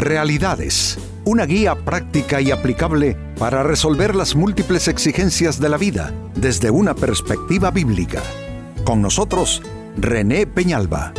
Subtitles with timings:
[0.00, 6.70] Realidades, una guía práctica y aplicable para resolver las múltiples exigencias de la vida desde
[6.70, 8.22] una perspectiva bíblica.
[8.82, 9.60] Con nosotros,
[9.98, 11.12] René Peñalba.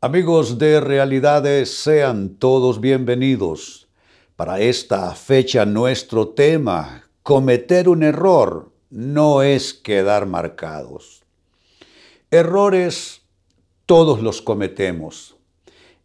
[0.00, 3.88] Amigos de Realidades, sean todos bienvenidos.
[4.36, 11.23] Para esta fecha nuestro tema, cometer un error no es quedar marcados.
[12.34, 13.22] Errores
[13.86, 15.36] todos los cometemos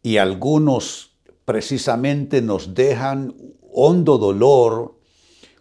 [0.03, 3.33] y algunos precisamente nos dejan
[3.73, 4.99] hondo dolor,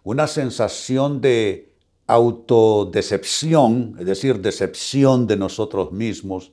[0.03, 1.73] una sensación de
[2.05, 6.51] autodecepción, es decir, decepción de nosotros mismos.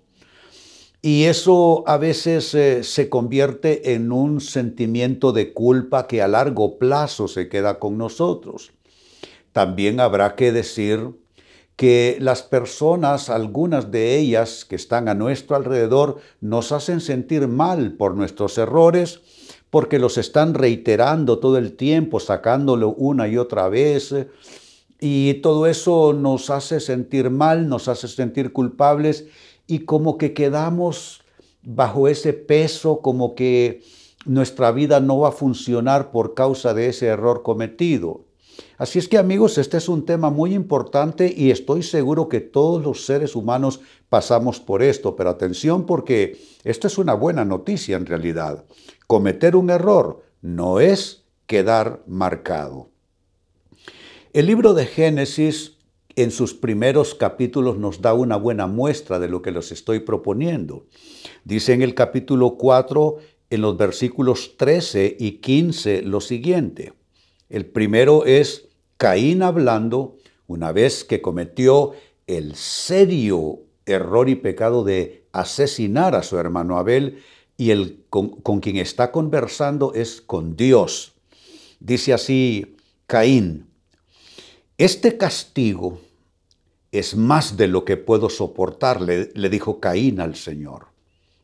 [1.03, 6.79] Y eso a veces eh, se convierte en un sentimiento de culpa que a largo
[6.79, 8.73] plazo se queda con nosotros.
[9.53, 11.11] También habrá que decir
[11.77, 17.93] que las personas, algunas de ellas que están a nuestro alrededor, nos hacen sentir mal
[17.93, 19.21] por nuestros errores,
[19.69, 24.15] porque los están reiterando todo el tiempo, sacándolo una y otra vez.
[25.01, 29.27] Y todo eso nos hace sentir mal, nos hace sentir culpables
[29.67, 31.23] y como que quedamos
[31.63, 33.83] bajo ese peso, como que
[34.25, 38.26] nuestra vida no va a funcionar por causa de ese error cometido.
[38.79, 42.83] Así es que amigos, este es un tema muy importante y estoy seguro que todos
[42.83, 48.07] los seres humanos pasamos por esto, pero atención porque esto es una buena noticia en
[48.07, 48.65] realidad.
[49.07, 52.91] Cometer un error no es quedar marcado.
[54.33, 55.77] El libro de Génesis
[56.17, 60.87] en sus primeros capítulos nos da una buena muestra de lo que les estoy proponiendo.
[61.45, 63.17] Dice en el capítulo 4,
[63.51, 66.95] en los versículos 13 y 15, lo siguiente.
[67.49, 70.17] El primero es Caín hablando
[70.47, 71.93] una vez que cometió
[72.27, 77.23] el serio error y pecado de asesinar a su hermano Abel
[77.57, 81.15] y el con, quien está conversando es con Dios.
[81.79, 82.77] Dice así
[83.07, 83.67] Caín,
[84.79, 86.01] este castigo
[86.91, 90.87] es más de lo que puedo soportar, le, le dijo Caín al Señor.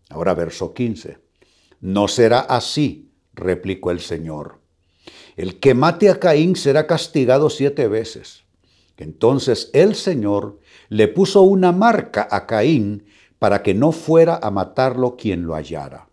[0.09, 1.19] Ahora verso 15,
[1.81, 4.62] no será así, replicó el Señor.
[5.43, 8.45] El que mate a Caín será castigado siete veces.
[8.97, 13.07] Entonces el Señor le puso una marca a Caín
[13.41, 16.07] para que no fuera a matarlo quien lo hallara.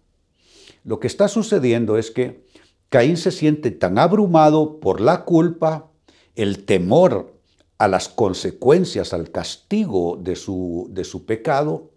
[0.83, 2.43] Lo que está sucediendo es que
[2.89, 5.91] Caín se siente tan abrumado por la culpa,
[6.35, 7.35] el temor
[7.77, 11.91] a las consecuencias, al castigo de su, de su pecado,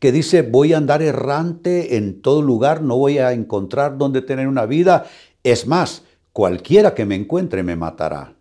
[0.00, 4.48] que dice, voy a andar errante en todo lugar, no voy a encontrar donde tener
[4.48, 5.06] una vida
[5.44, 6.02] es más,
[6.38, 8.36] cualquiera que me encuentre me matará.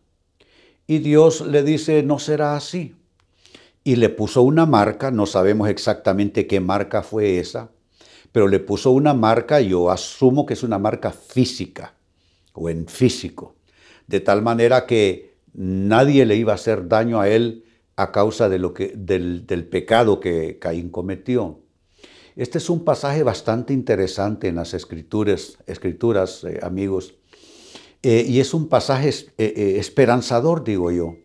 [0.85, 2.93] Y Dios le dice, no será así.
[3.83, 7.71] Y le puso una marca, no sabemos exactamente qué marca fue esa,
[8.31, 11.95] pero le puso una marca, yo asumo que es una marca física
[12.53, 13.55] o en físico,
[14.05, 17.65] de tal manera que nadie le iba a hacer daño a él
[17.95, 21.61] a causa de lo que, del, pecado que Caín cometió.
[22.35, 27.15] Este es un pasaje bastante interesante en las escrituras, escrituras eh, amigos,
[28.03, 31.15] eh, y es un pasaje eh, esperanzador, digo yo,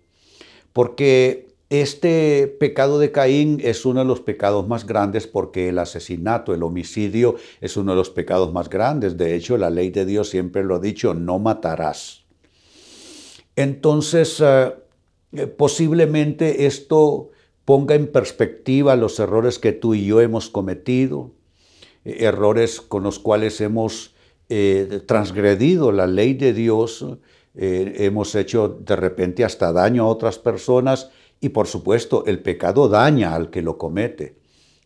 [0.73, 6.55] porque este pecado de Caín es uno de los pecados más grandes porque el asesinato,
[6.55, 9.17] el homicidio es uno de los pecados más grandes.
[9.17, 12.25] De hecho, la ley de Dios siempre lo ha dicho, no matarás.
[13.57, 14.43] Entonces,
[15.57, 17.31] posiblemente esto
[17.65, 21.33] ponga en perspectiva los errores que tú y yo hemos cometido,
[22.05, 24.12] eh, errores con los cuales hemos
[24.55, 27.07] eh, transgredido la ley de Dios,
[27.55, 31.09] eh, hemos hecho de repente hasta daño a otras personas
[31.41, 34.37] y por supuesto el pecado daña al que lo comete.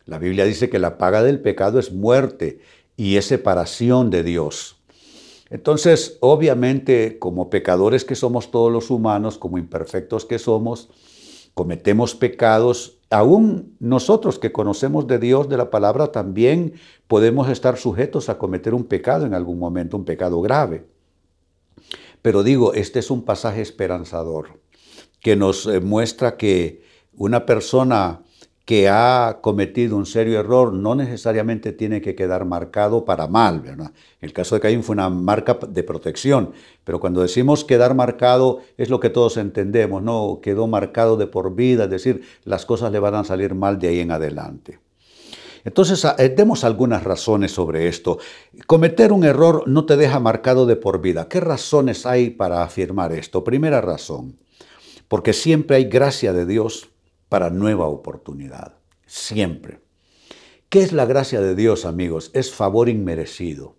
[0.05, 2.61] La Biblia dice que la paga del pecado es muerte
[2.95, 4.77] y es separación de Dios.
[5.49, 10.87] Entonces, obviamente, como pecadores que somos todos los humanos, como imperfectos que somos,
[11.57, 16.73] cometemos pecados, aún nosotros que conocemos de Dios, de la palabra, también
[17.07, 20.85] podemos estar sujetos a cometer un pecado en algún momento, un pecado grave.
[22.21, 24.61] Pero digo, este es un pasaje esperanzador
[25.19, 26.83] que nos eh, muestra que
[27.15, 28.21] una persona
[28.67, 33.61] que ha cometido un serio error no necesariamente tiene que quedar marcado para mal.
[33.61, 33.93] ¿verdad?
[34.19, 36.51] El caso de Caín fue una marca de protección,
[36.83, 41.55] pero cuando decimos quedar marcado es lo que todos entendemos, no quedó marcado de por
[41.55, 44.79] vida, es decir, las cosas le van a salir mal de ahí en adelante.
[45.63, 48.19] Entonces, eh, demos algunas razones sobre esto.
[48.65, 51.29] Cometer un error no te deja marcado de por vida.
[51.29, 53.45] ¿Qué razones hay para afirmar esto?
[53.45, 54.35] Primera razón,
[55.07, 56.89] porque siempre hay gracia de Dios
[57.29, 58.75] para nueva oportunidad.
[59.05, 59.79] siempre.
[60.69, 62.29] ¿Qué es la gracia de Dios, amigos?
[62.33, 63.75] Es favor inmerecido.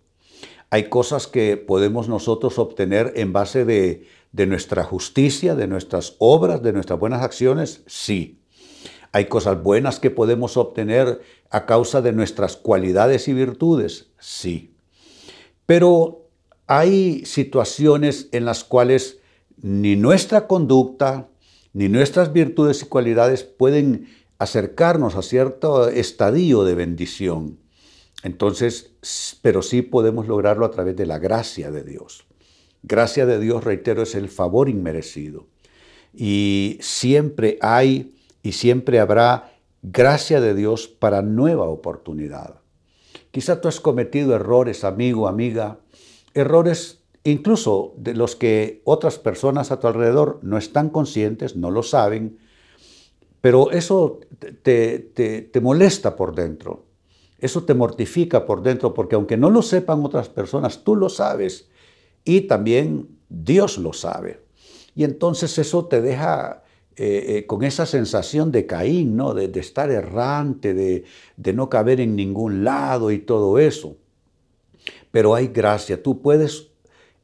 [0.71, 6.61] Hay cosas que podemos nosotros obtener en base de, de nuestra justicia, de nuestras obras,
[6.63, 8.39] de nuestras buenas acciones, sí.
[9.11, 14.75] Hay cosas buenas que podemos obtener a causa de nuestras cualidades y virtudes, sí.
[15.65, 16.27] Pero
[16.67, 19.19] hay situaciones en las cuales
[19.61, 21.27] ni nuestra conducta,
[21.73, 24.07] ni nuestras virtudes y cualidades pueden
[24.37, 27.59] acercarnos a cierto estadio de bendición.
[28.23, 28.91] Entonces,
[29.41, 32.25] pero sí podemos lograrlo a través de la gracia de Dios.
[32.83, 35.47] Gracia de Dios, reitero, es el favor inmerecido.
[36.13, 42.55] Y siempre hay y siempre habrá gracia de Dios para nueva oportunidad.
[43.31, 45.79] Quizá tú has cometido errores, amigo, amiga,
[46.33, 51.83] errores incluso de los que otras personas a tu alrededor no están conscientes, no lo
[51.83, 52.37] saben,
[53.41, 54.19] pero eso
[54.63, 56.85] te, molesta por dentro,
[57.37, 61.69] eso te mortifica por dentro, porque aunque no lo sepan otras personas, tú lo sabes
[62.25, 64.41] y también Dios lo sabe.
[64.95, 66.63] Y entonces eso te deja
[66.97, 69.33] eh, eh, con esa sensación de Caín, ¿no?
[69.33, 71.05] de, estar errante, de,
[71.37, 73.95] de no caber en ningún lado y todo eso.
[75.11, 76.68] Pero hay gracia, tú puedes,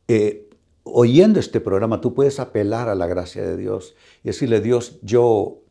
[0.07, 0.49] eh,
[0.83, 5.61] oyendo este programa, tú puedes apelar a la gracia de Dios y decirle, Dios, yo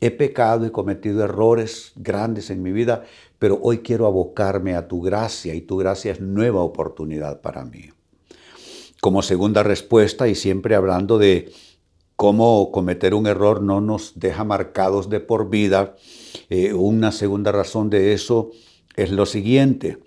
[0.00, 3.04] he pecado, y cometido errores grandes en mi vida,
[3.38, 7.90] pero hoy quiero abocarme a tu gracia y tu gracia es nueva oportunidad para mí.
[9.00, 11.52] Como segunda respuesta, y siempre hablando de
[12.16, 15.94] cómo cometer un error no nos deja marcados de por vida,
[16.50, 18.50] eh, una segunda razón de eso
[18.96, 19.98] es lo siguiente,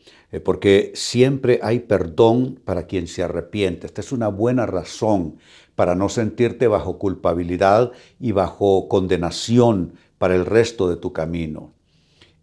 [0.43, 3.87] porque siempre hay perdón para quien se arrepiente.
[3.87, 5.37] Esta es una buena razón
[5.75, 11.73] para no sentirte bajo culpabilidad y bajo condenación para el resto de tu camino.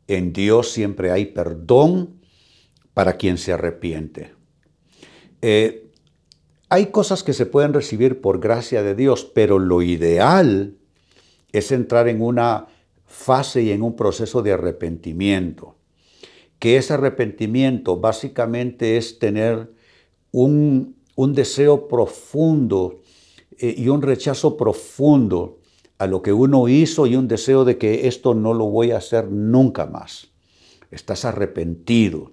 [0.07, 2.21] En Dios siempre hay perdón
[2.95, 4.35] para quien se arrepiente.
[5.41, 5.91] Eh,
[6.69, 10.77] hay cosas que se pueden recibir por gracia de Dios, pero lo ideal
[11.53, 12.67] es entrar en una
[13.05, 15.77] fase y en un proceso de arrepentimiento
[16.63, 19.73] que ese arrepentimiento básicamente es tener
[20.31, 23.01] un, deseo profundo
[23.59, 25.59] eh, y un rechazo profundo
[25.99, 28.99] a lo que uno hizo y un deseo de que esto no lo voy a
[28.99, 30.31] hacer nunca más.
[30.93, 32.31] Estás arrepentido.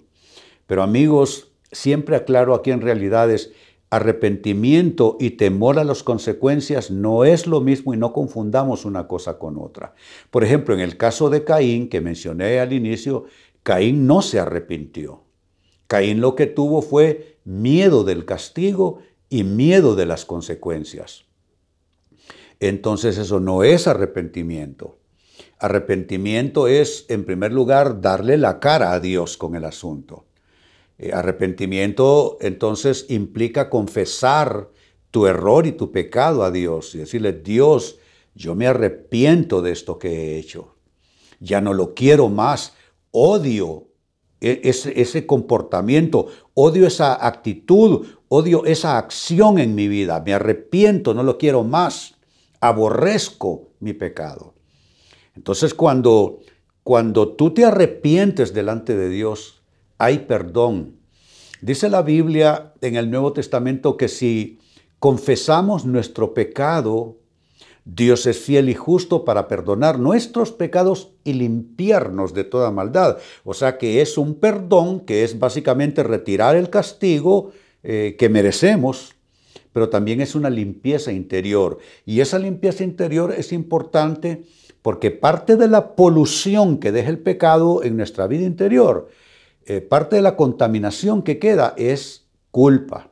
[0.68, 3.50] Pero amigos, siempre aclaro aquí en realidades,
[3.90, 9.40] arrepentimiento y temor a las consecuencias no es lo mismo y no confundamos una cosa
[9.40, 9.94] con otra.
[10.30, 13.24] Por ejemplo, en el caso de Caín, que mencioné al inicio,
[13.62, 15.24] Caín no se arrepintió.
[15.86, 21.24] Caín lo que tuvo fue miedo del castigo y miedo de las consecuencias.
[22.58, 24.98] Entonces eso no es arrepentimiento.
[25.58, 30.26] Arrepentimiento es, en primer lugar, darle la cara a Dios con el asunto.
[30.98, 34.68] Eh, arrepentimiento entonces implica confesar
[35.10, 37.98] tu error y tu pecado a Dios y decirle, Dios,
[38.34, 40.76] yo me arrepiento de esto que he hecho.
[41.40, 42.74] Ya no lo quiero más
[43.10, 43.88] odio
[44.40, 51.22] e-, ese, comportamiento, odio esa actitud, odio esa acción en mi vida, me arrepiento, no
[51.22, 52.14] lo quiero más,
[52.60, 54.54] aborrezco mi pecado.
[55.36, 56.40] Entonces cuando,
[56.82, 59.62] cuando tú te arrepientes delante de Dios,
[59.98, 60.96] hay perdón.
[61.60, 64.58] Dice la Biblia en el Nuevo Testamento que si
[64.98, 67.19] confesamos nuestro pecado,
[67.94, 73.18] Dios es fiel y justo para perdonar nuestros pecados y limpiarnos de toda maldad.
[73.44, 77.50] O sea que es un perdón que es básicamente retirar el castigo
[77.82, 79.16] eh, que merecemos,
[79.72, 81.78] pero también es una limpieza interior.
[82.06, 84.44] Y esa limpieza interior es importante
[84.82, 89.08] porque parte de la polución que deja el pecado en nuestra vida interior,
[89.66, 93.10] eh, parte de la contaminación que queda es culpa,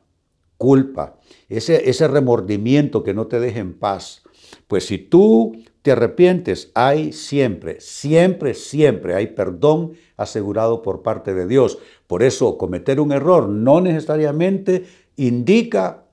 [0.56, 1.18] culpa,
[1.49, 4.23] ese, ese remordimiento que no te deja en paz.
[4.67, 11.47] Pues si tú te arrepientes, hay siempre, siempre, siempre hay perdón asegurado por parte de
[11.47, 11.78] Dios.
[12.07, 14.87] Por eso cometer un error no necesariamente
[15.17, 16.05] indica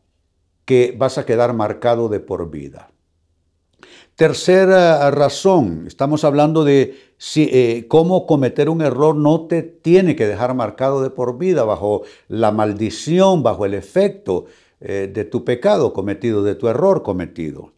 [0.66, 2.90] que vas a quedar marcado de por vida.
[4.16, 10.26] Tercera razón, estamos hablando de si, eh, cómo cometer un error no te tiene que
[10.26, 14.46] dejar marcado de por vida bajo la maldición, bajo el efecto
[14.80, 17.75] eh, de tu pecado cometido, de tu error cometido.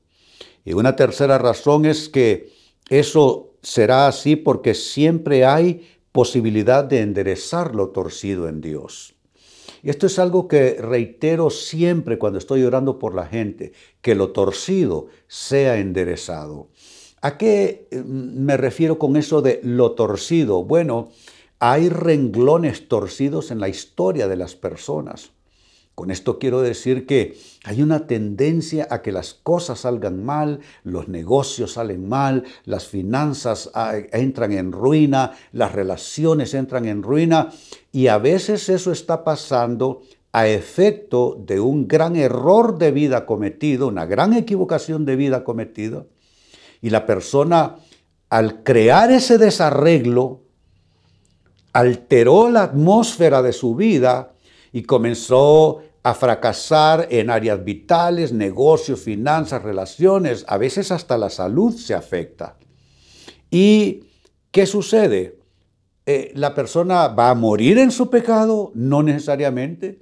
[0.68, 2.52] Y una tercera razón es que
[2.90, 9.16] eso será así porque siempre hay posibilidad de enderezar lo torcido en Dios.
[9.82, 13.72] Y esto es algo que reitero siempre cuando estoy orando por la gente,
[14.02, 16.68] que lo torcido sea enderezado.
[17.22, 20.66] ¿A qué eh, me refiero con eso de lo torcido?
[20.66, 21.08] Bueno,
[21.60, 25.32] hay renglones torcidos en la historia de las personas.
[25.98, 31.08] Con esto quiero decir que hay una tendencia a que las cosas salgan mal, los
[31.08, 37.50] negocios salen mal, las finanzas ah, entran en ruina, las relaciones entran en ruina
[37.92, 43.88] y a veces eso está pasando a efecto de un gran error de vida cometido,
[43.88, 46.06] una gran equivocación de vida cometida.
[46.80, 47.78] Y la persona
[48.30, 50.42] al crear ese desarreglo
[51.74, 54.34] alteró la atmósfera de su vida
[54.72, 61.76] y comenzó a fracasar en áreas vitales, negocios, finanzas, relaciones, a veces hasta la salud
[61.76, 62.56] se afecta.
[63.52, 64.06] ¿Y
[64.50, 65.38] qué sucede?
[66.06, 68.72] Eh, ¿La persona va a morir en su pecado?
[68.74, 70.00] No necesariamente.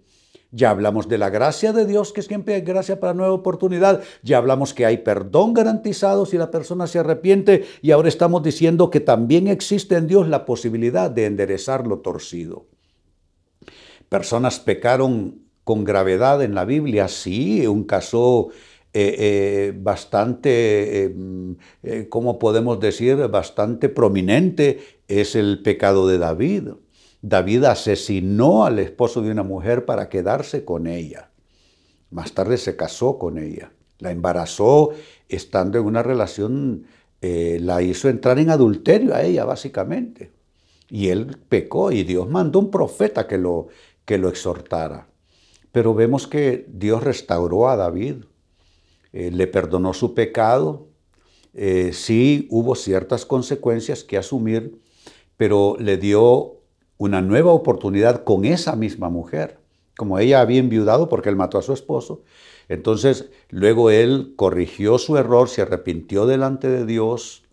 [0.51, 4.03] Ya hablamos de la gracia de Dios, que siempre hay gracia para nueva oportunidad.
[4.21, 7.65] Ya hablamos que hay perdón garantizado si la persona se arrepiente.
[7.81, 12.67] Y ahora estamos diciendo que también existe en Dios la posibilidad de enderezar lo torcido.
[14.07, 18.49] Personas pecaron con gravedad en la Biblia, sí, un caso
[18.93, 21.13] eh, eh, bastante,
[21.83, 24.79] eh, ¿cómo podemos decir?, bastante prominente
[25.09, 26.69] es el pecado de David.
[27.21, 31.31] David asesinó al esposo de una mujer para quedarse con ella.
[32.11, 33.71] Más tarde se casó con ella.
[33.97, 34.91] La embarazó
[35.27, 36.85] estando en una relación,
[37.21, 40.31] la hizo entrar en adulterio a ella, básicamente.
[40.89, 43.67] Y él pecó y Dios mandó un profeta que lo,
[44.05, 45.07] que lo exhortara.
[45.75, 48.23] Pero vemos que Dios restauró a David,
[49.11, 50.87] eh, le perdonó su pecado,
[51.53, 54.79] eh, sí hubo ciertas consecuencias que asumir,
[55.35, 56.61] pero le dio
[56.97, 59.59] una nueva oportunidad con esa misma mujer.
[59.97, 62.23] Como ella había enviudado porque él mató a su esposo,
[62.69, 67.43] entonces luego él corrigió su error, se arrepintió delante de Dios,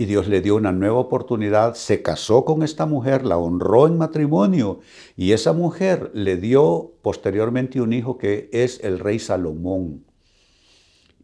[0.00, 3.98] y Dios le dio una nueva oportunidad, se casó con esta mujer, la honró en
[3.98, 4.80] matrimonio
[5.14, 10.06] y esa mujer le dio posteriormente un hijo que es el rey Salomón.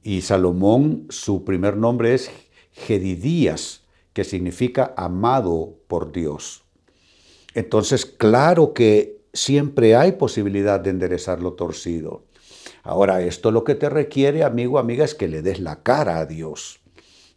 [0.02, 2.30] Y Salomón, su primer nombre es
[2.72, 6.62] Gedidías, que significa amado por Dios.
[7.54, 12.24] Entonces, claro que siempre hay posibilidad de enderezar lo torcido.
[12.82, 16.26] Ahora, esto lo que te requiere, amigo, amiga, es que le des la cara a
[16.26, 16.80] Dios.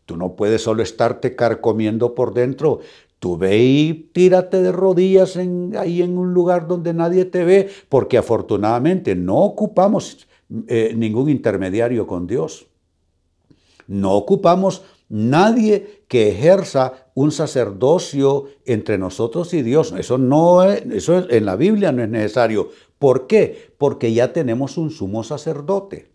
[0.09, 2.79] Tú no puedes solo estarte carcomiendo por dentro.
[3.19, 8.17] Tú ve y tírate de rodillas ahí en un lugar donde nadie te ve, porque
[8.17, 10.27] afortunadamente no ocupamos
[10.67, 12.65] eh, ningún intermediario con Dios.
[13.85, 19.93] No ocupamos nadie que ejerza un sacerdocio entre nosotros y Dios.
[19.95, 22.69] Eso no eso en la Biblia no es necesario.
[22.97, 23.75] ¿Por qué?
[23.77, 26.09] Porque ya tenemos un sumo sacerdote,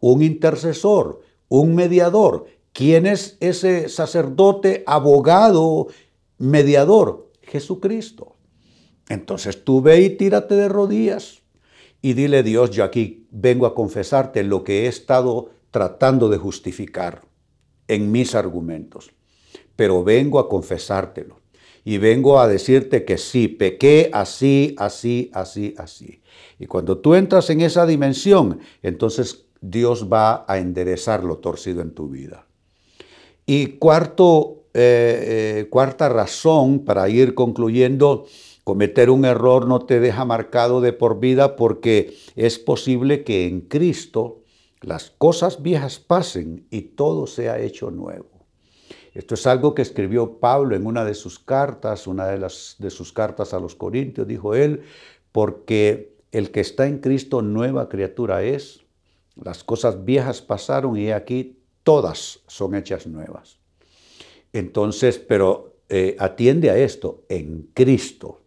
[0.00, 1.20] un intercesor,
[1.50, 5.86] un mediador ¿Quién es ese sacerdote, abogado,
[6.38, 7.30] mediador?
[7.42, 8.34] Jesucristo.
[9.08, 11.42] Entonces tú ve y tírate de rodillas
[12.02, 17.22] y dile, Dios, yo aquí vengo a confesarte lo que he estado tratando de justificar
[17.86, 19.12] en mis argumentos,
[19.76, 21.42] pero vengo a confesártelo
[21.84, 26.22] y vengo a decirte que sí, pequé así, así, así, así.
[26.58, 31.92] Y cuando tú entras en esa dimensión, entonces Dios va a enderezar lo torcido en
[31.92, 32.48] tu vida.
[33.46, 38.26] Y cuarto, eh, eh, cuarta razón para ir concluyendo,
[38.64, 43.60] cometer un error no te deja marcado de por vida porque es posible que en
[43.60, 44.40] Cristo
[44.80, 48.34] las cosas viejas pasen y todo sea hecho nuevo.
[49.12, 52.90] Esto es algo que escribió Pablo en una de sus cartas, una de, las, de
[52.90, 54.82] sus cartas a los Corintios, dijo él,
[55.30, 58.80] porque el que está en Cristo nueva criatura es,
[59.36, 63.58] las cosas viejas pasaron y aquí todas son hechas nuevas.
[64.52, 68.40] Entonces, pero eh, atiende a esto, en Cristo.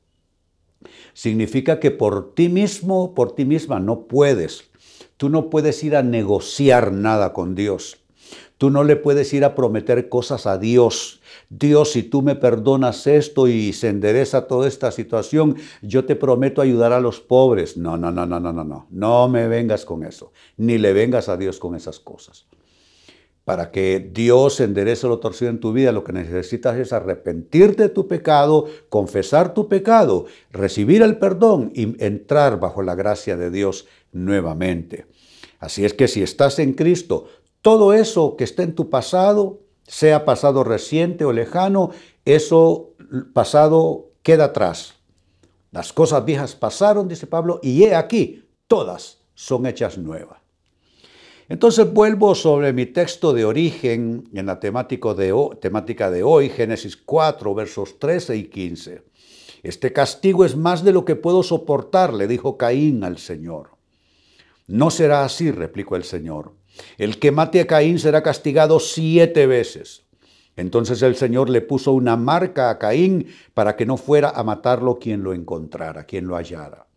[1.13, 4.70] Significa que por ti mismo, por ti misma, no puedes.
[5.17, 7.98] Tú no puedes ir a negociar nada con Dios.
[8.58, 11.22] Tú no le puedes ir a prometer cosas a Dios.
[11.50, 16.62] Dios, si tú me perdonas esto y se endereza toda esta situación, yo te prometo
[16.62, 17.77] ayudar a los pobres.
[17.77, 18.88] No, no, no, no, no, no, no.
[18.89, 20.32] No me vengas con eso.
[20.58, 22.48] Ni le vengas a Dios con esas cosas.
[23.48, 27.88] Para que Dios enderece lo torcido en tu vida, lo que necesitas es arrepentirte de
[27.88, 33.88] tu pecado, confesar tu pecado, recibir el perdón y entrar bajo la gracia de Dios
[34.12, 35.06] nuevamente.
[35.60, 37.30] Así es que si estás en Cristo,
[37.62, 41.92] todo eso que está en tu pasado, sea pasado reciente o lejano,
[42.25, 42.96] eso
[43.32, 44.96] pasado queda atrás.
[45.72, 50.47] Las cosas viejas pasaron, dice Pablo, y he aquí, todas son hechas nuevas.
[51.50, 58.00] Entonces vuelvo sobre mi texto de origen en la temática de, hoy, Génesis 4, versos
[58.00, 59.04] 13 y 15.
[59.63, 63.72] Este castigo es más de lo que puedo soportar, le dijo Caín al Señor.
[64.68, 66.54] No será así, replicó el Señor.
[66.98, 70.04] El que mate a Caín será castigado siete veces.
[70.58, 75.00] Entonces el Señor le puso una marca a Caín para que no fuera a matarlo
[75.00, 76.88] quien lo encontrara, quien lo hallara.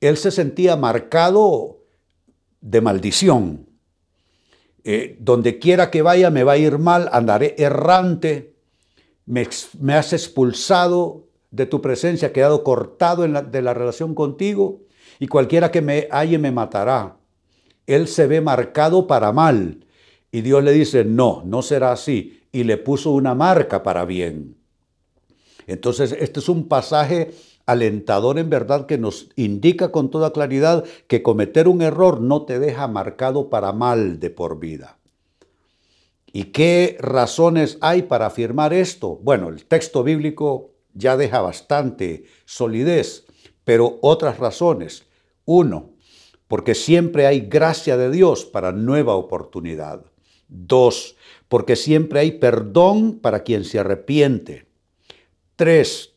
[0.00, 1.78] Él se sentía marcado
[2.60, 3.71] de maldición.
[4.84, 8.54] Eh, donde quiera que vaya me va a ir mal, andaré errante,
[9.26, 9.46] me,
[9.94, 14.80] has expulsado de tu presencia, quedado cortado de la relación contigo
[15.20, 17.16] y cualquiera que me halle me matará.
[17.86, 19.84] Él se ve marcado para mal
[20.32, 24.56] y Dios le dice, no, no será así y le puso una marca para bien.
[25.68, 27.32] Entonces, este es un pasaje
[27.66, 32.58] alentador en verdad que nos indica con toda claridad que cometer un error no te
[32.58, 34.98] deja marcado para mal de por vida.
[36.32, 39.18] ¿Y qué razones hay para afirmar esto?
[39.22, 43.26] Bueno, el texto bíblico ya deja bastante solidez,
[43.64, 45.04] pero otras razones.
[45.44, 45.90] Uno,
[46.48, 50.04] porque siempre hay gracia de Dios para nueva oportunidad.
[50.48, 51.16] Dos,
[51.48, 54.66] porque siempre hay perdón para quien se arrepiente.
[55.56, 56.11] Tres,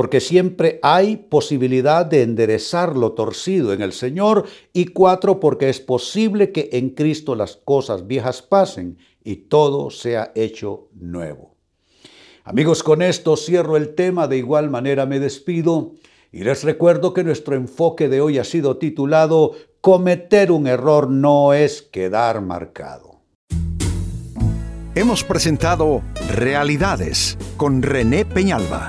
[0.00, 4.46] porque siempre hay posibilidad de enderezar lo torcido en el Señor.
[4.72, 10.32] Y cuatro, porque es posible que en Cristo las cosas viejas pasen y todo sea
[10.34, 11.54] hecho nuevo.
[12.44, 15.92] Amigos, con esto cierro el tema, de igual manera me despido
[16.32, 19.52] y les recuerdo que nuestro enfoque de hoy ha sido titulado
[19.82, 23.10] Cometer un error no es quedar marcado
[24.94, 28.88] hemos presentado Realidades con René Peñalba.